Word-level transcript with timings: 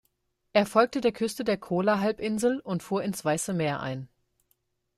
Er 0.53 0.65
folgte 0.65 0.99
der 0.99 1.11
Küste 1.11 1.43
der 1.43 1.57
Kola-Halbinsel 1.59 2.59
und 2.61 2.81
fuhr 2.81 3.03
ins 3.03 3.23
Weiße 3.23 3.53
Meer 3.53 3.81
ein. 3.81 4.09